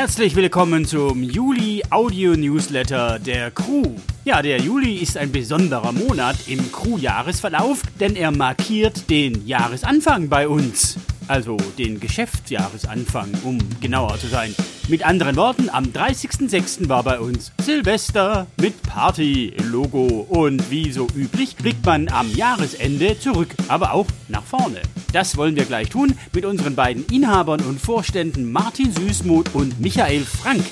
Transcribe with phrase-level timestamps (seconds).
[0.00, 3.84] Herzlich willkommen zum Juli Audio Newsletter der Crew.
[4.24, 10.48] Ja, der Juli ist ein besonderer Monat im Crew-Jahresverlauf, denn er markiert den Jahresanfang bei
[10.48, 10.96] uns.
[11.28, 14.54] Also den Geschäftsjahresanfang, um genauer zu sein.
[14.90, 16.88] Mit anderen Worten, am 30.06.
[16.88, 23.16] war bei uns Silvester mit Party, Logo und wie so üblich blickt man am Jahresende
[23.16, 24.82] zurück, aber auch nach vorne.
[25.12, 30.24] Das wollen wir gleich tun mit unseren beiden Inhabern und Vorständen Martin Süßmuth und Michael
[30.24, 30.64] Frank.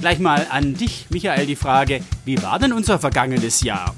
[0.00, 3.94] Gleich mal an dich, Michael, die Frage, wie war denn unser vergangenes Jahr?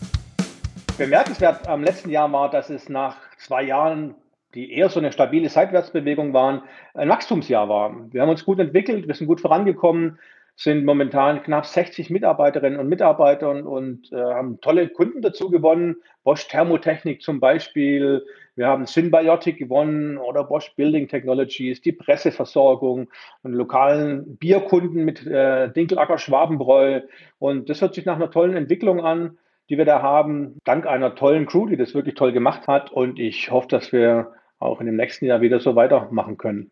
[0.99, 4.17] Bemerkenswert am letzten Jahr war, dass es nach zwei Jahren
[4.55, 6.63] die eher so eine stabile Seitwärtsbewegung waren,
[6.95, 7.95] ein Wachstumsjahr war.
[8.11, 10.19] Wir haben uns gut entwickelt, wir sind gut vorangekommen,
[10.57, 15.97] sind momentan knapp 60 Mitarbeiterinnen und Mitarbeiter und äh, haben tolle Kunden dazu gewonnen.
[16.23, 23.09] Bosch Thermotechnik zum Beispiel, wir haben Symbiotic gewonnen oder Bosch Building Technologies, die Presseversorgung
[23.43, 27.01] und lokalen Bierkunden mit äh, Dinkelacker Schwabenbräu.
[27.39, 29.39] Und das hört sich nach einer tollen Entwicklung an,
[29.71, 32.91] die wir da haben, dank einer tollen Crew, die das wirklich toll gemacht hat.
[32.91, 36.71] Und ich hoffe, dass wir auch in dem nächsten Jahr wieder so weitermachen können.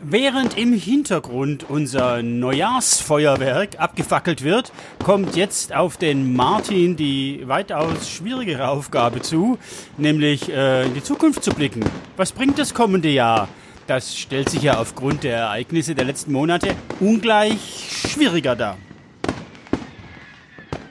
[0.00, 4.72] Während im Hintergrund unser Neujahrsfeuerwerk abgefackelt wird,
[5.04, 9.58] kommt jetzt auf den Martin die weitaus schwierigere Aufgabe zu,
[9.96, 11.84] nämlich äh, in die Zukunft zu blicken.
[12.16, 13.48] Was bringt das kommende Jahr?
[13.88, 18.78] Das stellt sich ja aufgrund der Ereignisse der letzten Monate ungleich schwieriger dar.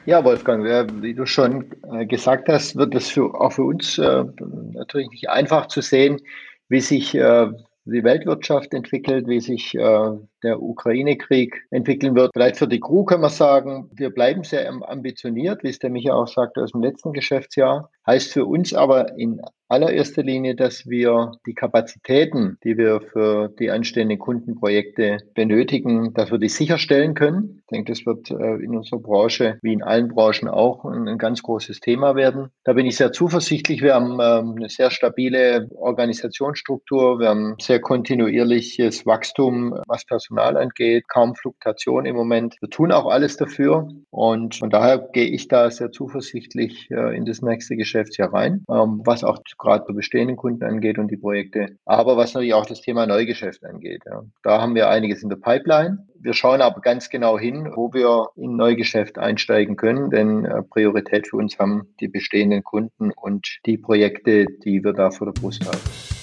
[0.07, 0.63] Ja, Wolfgang,
[1.03, 4.23] wie du schon äh, gesagt hast, wird es für, auch für uns äh,
[4.71, 6.21] natürlich nicht einfach zu sehen,
[6.69, 7.47] wie sich äh,
[7.83, 10.11] die Weltwirtschaft entwickelt, wie sich äh,
[10.43, 12.31] der Ukraine-Krieg entwickeln wird.
[12.33, 16.13] Vielleicht für die Crew können wir sagen, wir bleiben sehr ambitioniert, wie es der Micha
[16.13, 17.89] auch sagte, aus dem letzten Geschäftsjahr.
[18.05, 23.69] Heißt für uns aber in allererster Linie, dass wir die Kapazitäten, die wir für die
[23.69, 27.59] anstehenden Kundenprojekte benötigen, dass wir die sicherstellen können.
[27.61, 31.43] Ich denke, das wird äh, in unserer Branche, wie in allen Branchen auch, ein ganz
[31.43, 32.49] großes Thema werden.
[32.63, 33.81] Da bin ich sehr zuversichtlich.
[33.81, 37.19] Wir haben ähm, eine sehr stabile Organisationsstruktur.
[37.19, 42.55] Wir haben sehr kontinuierliches Wachstum, was Personal angeht, kaum Fluktuation im Moment.
[42.59, 47.25] Wir tun auch alles dafür und von daher gehe ich da sehr zuversichtlich äh, in
[47.25, 51.77] das nächste Geschäftsjahr rein, ähm, was auch gerade bei bestehenden Kunden angeht und die Projekte,
[51.85, 54.03] aber was natürlich auch das Thema Neugeschäft angeht.
[54.43, 56.07] Da haben wir einiges in der Pipeline.
[56.19, 61.27] Wir schauen aber ganz genau hin, wo wir in Neugeschäft einsteigen können, denn äh, Priorität
[61.27, 65.65] für uns haben die bestehenden Kunden und die Projekte, die wir da vor der Brust
[65.65, 66.16] haben.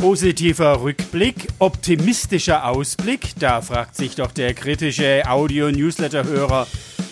[0.00, 6.66] Positiver Rückblick, optimistischer Ausblick, da fragt sich doch der kritische Audio-Newsletter-Hörer,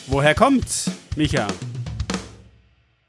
[0.07, 1.47] woher kommt's, Micha?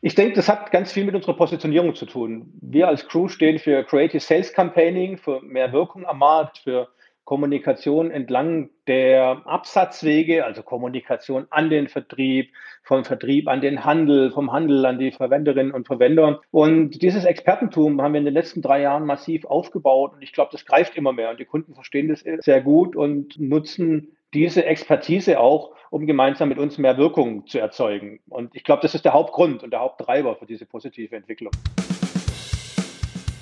[0.01, 2.51] Ich denke, das hat ganz viel mit unserer Positionierung zu tun.
[2.59, 6.89] Wir als Crew stehen für Creative Sales Campaigning, für mehr Wirkung am Markt, für
[7.29, 12.49] Kommunikation entlang der Absatzwege, also Kommunikation an den Vertrieb,
[12.81, 16.41] vom Vertrieb an den Handel, vom Handel an die Verwenderinnen und Verwender.
[16.49, 20.49] Und dieses Expertentum haben wir in den letzten drei Jahren massiv aufgebaut und ich glaube,
[20.51, 25.39] das greift immer mehr und die Kunden verstehen das sehr gut und nutzen diese Expertise
[25.39, 28.21] auch, um gemeinsam mit uns mehr Wirkung zu erzeugen.
[28.27, 31.51] Und ich glaube, das ist der Hauptgrund und der Haupttreiber für diese positive Entwicklung.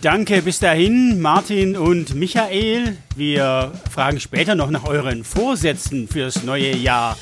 [0.01, 2.97] Danke bis dahin, Martin und Michael.
[3.15, 7.17] Wir fragen später noch nach euren Vorsätzen fürs neue Jahr.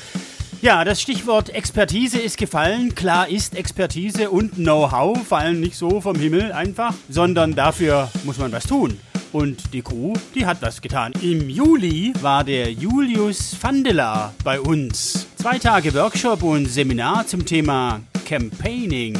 [0.60, 2.94] Ja, das Stichwort Expertise ist gefallen.
[2.94, 8.52] Klar ist, Expertise und Know-how fallen nicht so vom Himmel einfach, sondern dafür muss man
[8.52, 8.98] was tun.
[9.32, 11.12] Und die Crew, die hat was getan.
[11.22, 15.26] Im Juli war der Julius Vandela bei uns.
[15.36, 19.16] Zwei Tage Workshop und Seminar zum Thema Campaigning.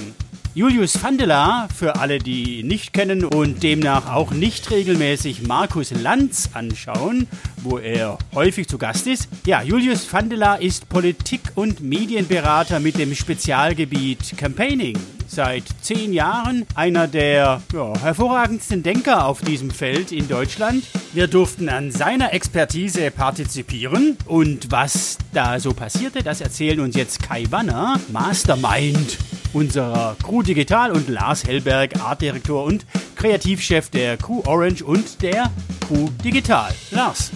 [0.56, 6.49] Julius Vandela, für alle, die ihn nicht kennen und demnach auch nicht regelmäßig Markus Lanz
[6.55, 7.27] anschauen,
[7.59, 9.28] wo er häufig zu Gast ist.
[9.45, 14.97] Ja, Julius Vandela ist Politik- und Medienberater mit dem Spezialgebiet Campaigning
[15.29, 20.85] seit zehn Jahren einer der ja, hervorragendsten Denker auf diesem Feld in Deutschland.
[21.13, 27.23] Wir durften an seiner Expertise partizipieren und was da so passierte, das erzählen uns jetzt
[27.23, 29.19] Kai Wanner, Mastermind
[29.53, 32.84] unserer Crew Digital und Lars Hellberg, Artdirektor und
[33.17, 35.51] Kreativchef der Crew Orange und der
[35.87, 36.71] Crew Digital.
[36.91, 37.33] Lars.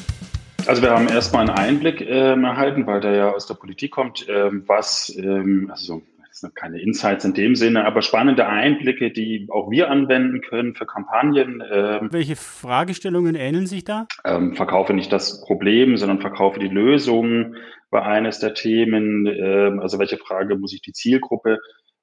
[0.66, 4.26] Also wir haben erstmal einen Einblick ähm, erhalten, weil der ja aus der Politik kommt,
[4.28, 9.70] ähm, was, ähm, also sind keine Insights in dem Sinne, aber spannende Einblicke, die auch
[9.70, 11.62] wir anwenden können für Kampagnen.
[11.70, 14.06] Ähm, Welche Fragestellungen ähneln sich da?
[14.24, 17.54] Ähm, verkaufe nicht das Problem, sondern verkaufe die Lösung
[17.90, 19.26] war eines der Themen.
[19.26, 21.58] Ähm, also welche Frage muss ich die Zielgruppe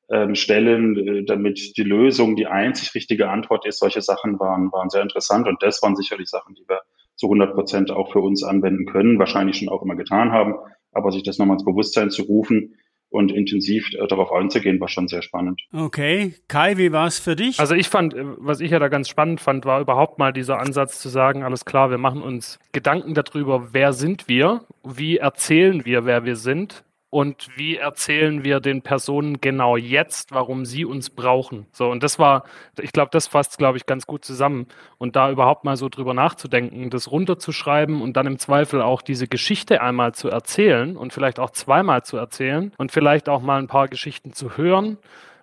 [0.10, 3.80] ähm, stellen, äh, damit die Lösung die einzig richtige Antwort ist.
[3.80, 6.82] Solche Sachen waren, waren sehr interessant und das waren sicherlich Sachen, die wir
[7.16, 10.56] zu 100 Prozent auch für uns anwenden können, wahrscheinlich schon auch immer getan haben,
[10.92, 12.76] aber sich das nochmal ins Bewusstsein zu rufen,
[13.18, 15.62] und intensiv äh, darauf einzugehen, war schon sehr spannend.
[15.74, 16.36] Okay.
[16.48, 17.60] Kai, wie war es für dich?
[17.60, 20.60] Also ich fand, äh, was ich ja da ganz spannend fand, war überhaupt mal dieser
[20.60, 25.84] Ansatz zu sagen, alles klar, wir machen uns Gedanken darüber, wer sind wir, wie erzählen
[25.84, 31.10] wir, wer wir sind und wie erzählen wir den Personen genau jetzt, warum sie uns
[31.10, 31.66] brauchen.
[31.72, 32.44] So, und das war,
[32.80, 34.68] ich glaube, das fasst, glaube ich, ganz gut zusammen.
[34.98, 39.28] Und da überhaupt mal so drüber nachzudenken, das runterzuschreiben und dann im Zweifel auch diese
[39.28, 43.68] Geschichte einmal zu erzählen und vielleicht auch zweimal zu erzählen und vielleicht auch mal ein
[43.68, 44.98] paar Geschichten zu hören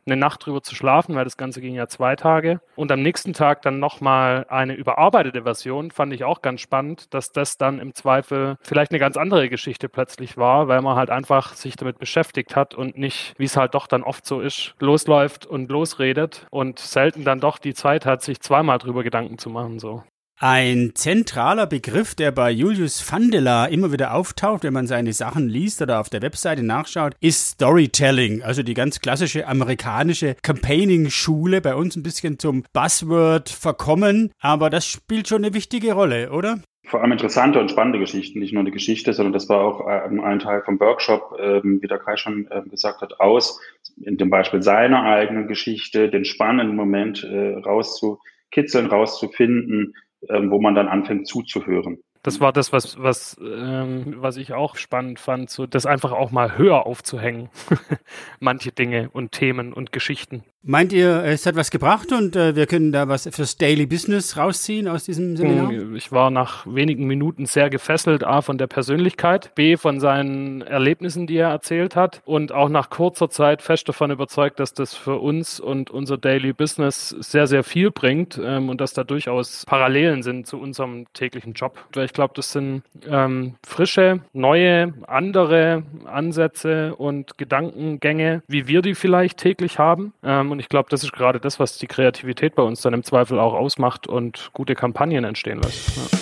[0.07, 2.61] eine Nacht drüber zu schlafen, weil das Ganze ging ja zwei Tage.
[2.77, 7.33] Und am nächsten Tag dann nochmal eine überarbeitete Version, fand ich auch ganz spannend, dass
[7.33, 11.55] das dann im Zweifel vielleicht eine ganz andere Geschichte plötzlich war, weil man halt einfach
[11.55, 15.47] sich damit beschäftigt hat und nicht, wie es halt doch dann oft so ist, losläuft
[15.47, 19.79] und losredet und selten dann doch die Zeit hat, sich zweimal drüber Gedanken zu machen,
[19.79, 20.03] so.
[20.47, 25.81] Ein zentraler Begriff, der bei Julius Vandela immer wieder auftaucht, wenn man seine Sachen liest
[25.81, 28.43] oder auf der Webseite nachschaut, ist Storytelling.
[28.43, 34.87] Also die ganz klassische amerikanische Campaigning-Schule, bei uns ein bisschen zum Buzzword verkommen, aber das
[34.87, 36.59] spielt schon eine wichtige Rolle, oder?
[36.87, 40.21] vor allem interessante und spannende Geschichten, nicht nur eine Geschichte, sondern das war auch ähm,
[40.21, 43.59] ein Teil vom Workshop, ähm, wie der Kai schon ähm, gesagt hat, aus,
[43.97, 49.95] in dem Beispiel seiner eigenen Geschichte, den spannenden Moment äh, rauszukitzeln, rauszufinden,
[50.31, 51.99] ähm, wo man dann anfängt zuzuhören.
[52.23, 56.31] Das war das, was, was, ähm, was ich auch spannend fand, so das einfach auch
[56.31, 57.51] mal höher aufzuhängen.
[58.41, 60.43] Manche Dinge und Themen und Geschichten.
[60.67, 64.39] Meint ihr, es hat was gebracht und äh, wir können da was fürs Daily Business
[64.39, 65.69] rausziehen aus diesem Seminar?
[65.69, 70.63] Hm, ich war nach wenigen Minuten sehr gefesselt, A, von der Persönlichkeit, B, von seinen
[70.63, 74.95] Erlebnissen, die er erzählt hat und auch nach kurzer Zeit fest davon überzeugt, dass das
[74.95, 79.67] für uns und unser Daily Business sehr, sehr viel bringt ähm, und dass da durchaus
[79.67, 81.77] Parallelen sind zu unserem täglichen Job.
[81.95, 89.37] Ich glaube, das sind ähm, frische, neue, andere Ansätze und Gedankengänge, wie wir die vielleicht
[89.37, 90.15] täglich haben.
[90.23, 93.03] Ähm, und ich glaube, das ist gerade das, was die Kreativität bei uns dann im
[93.03, 95.97] Zweifel auch ausmacht und gute Kampagnen entstehen lässt.
[95.97, 96.19] Ja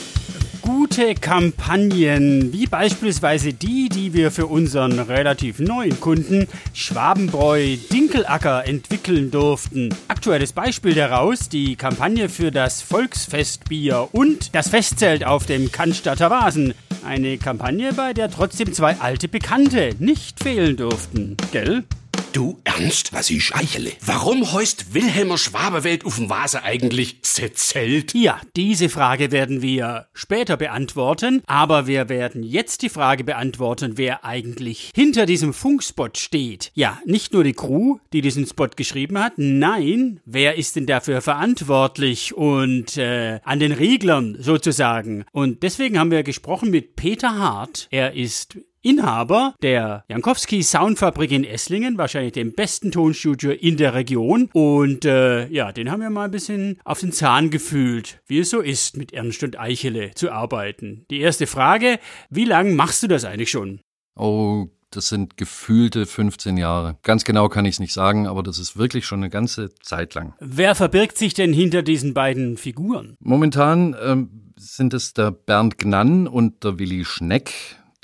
[0.62, 9.31] gute Kampagnen, wie beispielsweise die, die wir für unseren relativ neuen Kunden Schwabenbräu Dinkelacker entwickeln
[9.31, 9.88] durften.
[10.08, 16.75] Aktuelles Beispiel daraus, die Kampagne für das Volksfestbier und das Festzelt auf dem Cannstatter Vasen.
[17.05, 21.84] Eine Kampagne, bei der trotzdem zwei alte Bekannte nicht fehlen durften, gell?
[22.32, 23.93] Du ernst, was ich eichele?
[24.06, 28.14] Warum heust Wilhelmer Schwabewelt auf dem Vase eigentlich Zelt?
[28.14, 34.25] Ja, diese Frage werden wir später beantworten, aber wir werden jetzt die Frage beantworten, wer
[34.25, 36.73] eigentlich hinter diesem Funkspot steht.
[36.75, 41.20] Ja, nicht nur die Crew, die diesen Spot geschrieben hat, nein, wer ist denn dafür
[41.20, 45.26] verantwortlich und äh, an den Reglern sozusagen.
[45.32, 47.88] Und deswegen haben wir gesprochen mit Peter Hart.
[47.90, 54.50] Er ist Inhaber der Jankowski Soundfabrik in Esslingen, wahrscheinlich dem besten Tonstudio in der Region.
[54.52, 58.50] Und äh, ja, den haben wir mal ein bisschen auf den Zahn gefühlt, wie es
[58.50, 61.06] so ist, mit Ernst und Eichele zu arbeiten.
[61.11, 63.81] Die erste Frage, wie lange machst du das eigentlich schon?
[64.17, 66.99] Oh, das sind gefühlte 15 Jahre.
[67.02, 70.14] Ganz genau kann ich es nicht sagen, aber das ist wirklich schon eine ganze Zeit
[70.14, 70.34] lang.
[70.40, 73.17] Wer verbirgt sich denn hinter diesen beiden Figuren?
[73.20, 77.53] Momentan ähm, sind es der Bernd Gnann und der Willi Schneck,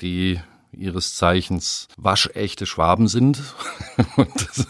[0.01, 0.39] die
[0.71, 3.41] ihres Zeichens waschechte Schwaben sind.
[4.17, 4.67] das,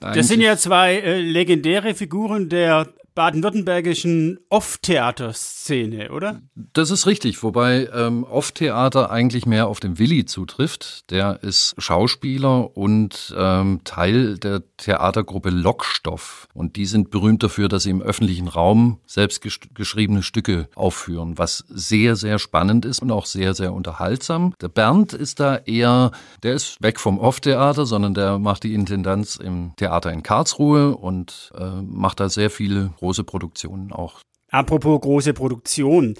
[0.00, 6.40] das, sind ja zwei äh, legendäre Figuren der baden-württembergischen Off-Theater-Szene, oder?
[6.54, 11.10] Das ist richtig, wobei ähm, Off-Theater eigentlich mehr auf den Willi zutrifft.
[11.10, 16.48] Der ist Schauspieler und ähm, Teil der Theatergruppe Lockstoff.
[16.54, 19.42] Und die sind berühmt dafür, dass sie im öffentlichen Raum selbst
[19.74, 24.54] geschriebene Stücke aufführen, was sehr, sehr spannend ist und auch sehr, sehr unterhaltsam.
[24.60, 29.36] Der Bernd ist da eher, der ist weg vom Off-Theater, sondern der macht die Intendanz
[29.36, 34.20] im Theater in Karlsruhe und äh, macht da sehr viele große Produktionen auch.
[34.48, 36.14] Apropos große Produktion.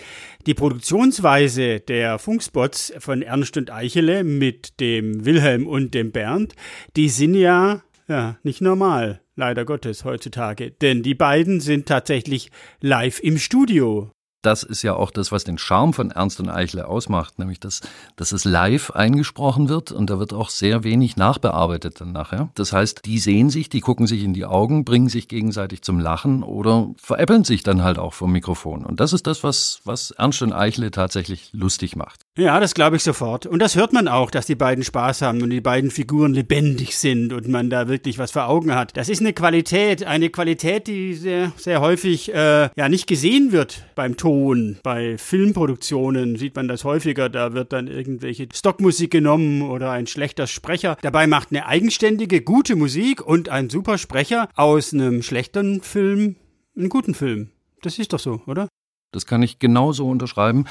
[0.47, 6.55] Die Produktionsweise der Funkspots von Ernst und Eichele mit dem Wilhelm und dem Bernd,
[6.97, 10.71] die sind ja, ja nicht normal, leider Gottes heutzutage.
[10.71, 14.11] Denn die beiden sind tatsächlich live im Studio
[14.43, 17.81] das ist ja auch das, was den Charme von Ernst und Eichle ausmacht, nämlich dass,
[18.17, 22.51] dass es live eingesprochen wird und da wird auch sehr wenig nachbearbeitet dann nachher.
[22.55, 26.01] Das heißt, die sehen sich, die gucken sich in die Augen, bringen sich gegenseitig zum
[26.01, 28.85] Lachen oder veräppeln sich dann halt auch vom Mikrofon.
[28.85, 32.21] Und das ist das, was, was Ernst und Eichle tatsächlich lustig macht.
[32.39, 33.45] Ja, das glaube ich sofort.
[33.45, 36.97] Und das hört man auch, dass die beiden Spaß haben und die beiden Figuren lebendig
[36.97, 38.97] sind und man da wirklich was vor Augen hat.
[38.97, 43.85] Das ist eine Qualität, eine Qualität, die sehr, sehr häufig äh, ja nicht gesehen wird
[43.95, 44.79] beim Ton.
[44.83, 47.29] Bei Filmproduktionen sieht man das häufiger.
[47.29, 50.97] Da wird dann irgendwelche Stockmusik genommen oder ein schlechter Sprecher.
[51.03, 56.37] Dabei macht eine eigenständige, gute Musik und ein super Sprecher aus einem schlechten Film
[56.75, 57.51] einen guten Film.
[57.83, 58.69] Das ist doch so, oder?
[59.13, 60.65] Das kann ich genauso unterschreiben.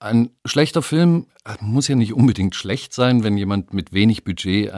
[0.00, 4.72] Ein schlechter Film äh, muss ja nicht unbedingt schlecht sein, wenn jemand mit wenig Budget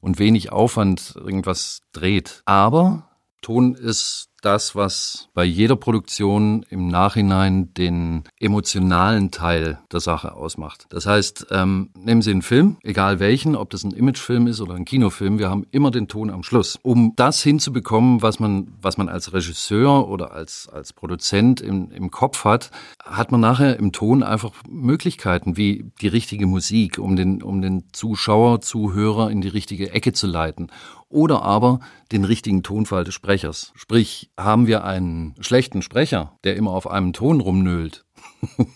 [0.00, 2.42] und wenig Aufwand irgendwas dreht.
[2.46, 3.05] Aber
[3.42, 10.86] Ton ist das, was bei jeder Produktion im Nachhinein den emotionalen Teil der Sache ausmacht.
[10.90, 14.74] Das heißt, ähm, nehmen Sie einen Film, egal welchen, ob das ein Imagefilm ist oder
[14.74, 16.78] ein Kinofilm, wir haben immer den Ton am Schluss.
[16.82, 22.12] Um das hinzubekommen, was man, was man als Regisseur oder als, als Produzent im, im
[22.12, 22.70] Kopf hat,
[23.04, 27.84] hat man nachher im Ton einfach Möglichkeiten, wie die richtige Musik, um den, um den
[27.92, 30.68] Zuschauer, Zuhörer in die richtige Ecke zu leiten
[31.08, 31.80] oder aber
[32.12, 33.72] den richtigen Tonfall des Sprechers.
[33.74, 38.04] Sprich, haben wir einen schlechten Sprecher, der immer auf einem Ton rumnölt,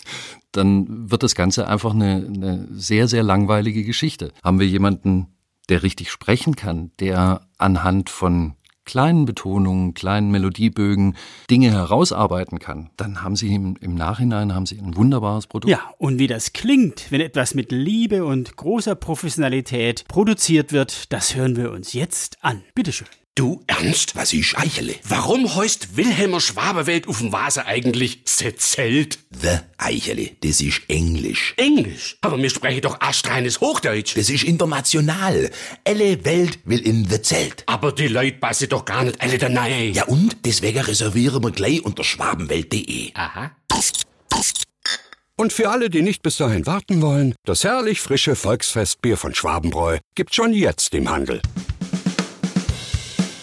[0.53, 4.33] dann wird das Ganze einfach eine, eine sehr, sehr langweilige Geschichte.
[4.43, 5.29] Haben wir jemanden,
[5.69, 8.55] der richtig sprechen kann, der anhand von
[8.91, 11.15] kleinen Betonungen, kleinen Melodiebögen
[11.49, 15.71] Dinge herausarbeiten kann, dann haben Sie im, im, Nachhinein haben Sie ein wunderbares Produkt.
[15.71, 21.37] Ja, und wie das klingt, wenn etwas mit Liebe und großer Professionalität produziert wird, das
[21.37, 22.63] hören wir uns jetzt an.
[22.75, 23.07] Bitteschön.
[23.41, 24.97] Du ernst, was ich eichele?
[25.09, 29.19] Warum heißt Wilhelmer Schwabewelt auf dem Vase eigentlich Zelt?
[29.31, 31.55] The Eichele, das ist Englisch.
[31.57, 32.19] Englisch?
[32.21, 34.15] Aber mir spreche doch astreines Hochdeutsch.
[34.15, 35.51] Das ist international.
[35.87, 37.65] Alle Welt will in the Zelt.
[37.65, 39.95] Aber die Leute passen doch gar nicht alle da rein.
[39.95, 40.37] Ja und?
[40.45, 43.13] Deswegen reservieren wir gleich unter schwabenwelt.de.
[43.15, 43.53] Aha.
[45.37, 49.97] Und für alle, die nicht bis dahin warten wollen, das herrlich frische Volksfestbier von Schwabenbräu
[50.15, 51.41] gibt's schon jetzt im Handel.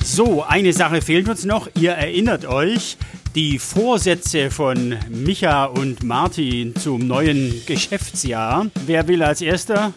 [0.10, 1.68] So, eine Sache fehlt uns noch.
[1.78, 2.98] Ihr erinnert euch,
[3.36, 8.68] die Vorsätze von Micha und Martin zum neuen Geschäftsjahr.
[8.86, 9.92] Wer will als erster?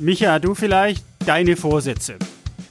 [0.00, 2.16] Micha, du vielleicht deine Vorsätze.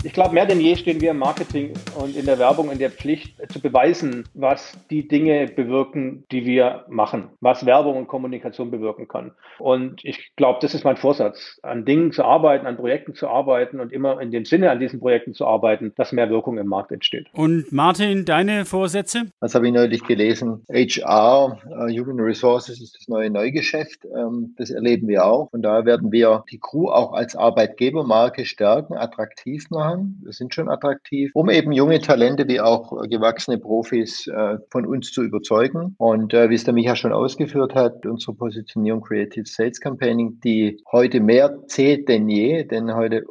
[0.03, 2.89] Ich glaube, mehr denn je stehen wir im Marketing und in der Werbung in der
[2.89, 9.07] Pflicht zu beweisen, was die Dinge bewirken, die wir machen, was Werbung und Kommunikation bewirken
[9.07, 9.31] kann.
[9.59, 13.79] Und ich glaube, das ist mein Vorsatz, an Dingen zu arbeiten, an Projekten zu arbeiten
[13.79, 16.91] und immer in dem Sinne an diesen Projekten zu arbeiten, dass mehr Wirkung im Markt
[16.91, 17.27] entsteht.
[17.33, 19.27] Und Martin, deine Vorsätze?
[19.39, 20.65] Was habe ich neulich gelesen?
[20.67, 24.05] HR, äh, Human Resources ist das neue Neugeschäft.
[24.05, 25.49] Ähm, das erleben wir auch.
[25.51, 30.21] Und da werden wir die Crew auch als Arbeitgebermarke stärken, attraktiv machen machen.
[30.23, 35.11] Wir sind schon attraktiv, um eben junge Talente wie auch gewachsene Profis äh, von uns
[35.11, 35.95] zu überzeugen.
[35.97, 40.81] Und äh, wie es der Micha schon ausgeführt hat, unsere Positionierung Creative Sales Campaigning, die
[40.91, 43.23] heute mehr zählt denn je, denn heute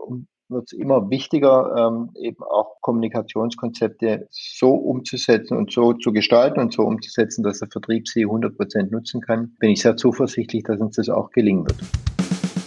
[0.49, 6.73] wird es immer wichtiger, ähm, eben auch Kommunikationskonzepte so umzusetzen und so zu gestalten und
[6.73, 9.55] so umzusetzen, dass der Vertrieb sie 100 Prozent nutzen kann.
[9.61, 11.79] Bin ich sehr zuversichtlich, dass uns das auch gelingen wird.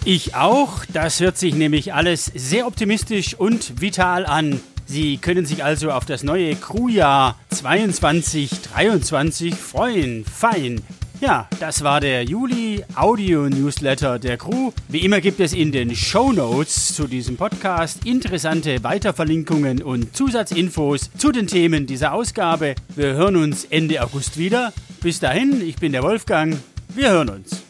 [0.05, 0.83] Ich auch.
[0.91, 4.59] Das hört sich nämlich alles sehr optimistisch und vital an.
[4.85, 10.25] Sie können sich also auf das neue Crewjahr 22-23 freuen.
[10.25, 10.81] Fein.
[11.21, 14.73] Ja, das war der Juli Audio Newsletter der Crew.
[14.89, 21.11] Wie immer gibt es in den Show Notes zu diesem Podcast interessante Weiterverlinkungen und Zusatzinfos
[21.17, 22.75] zu den Themen dieser Ausgabe.
[22.93, 24.73] Wir hören uns Ende August wieder.
[25.01, 26.57] Bis dahin, ich bin der Wolfgang.
[26.93, 27.63] Wir hören uns.